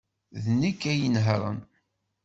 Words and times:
D 0.43 0.45
nekk 0.61 0.81
ay 0.91 0.99
inehhṛen. 1.07 1.59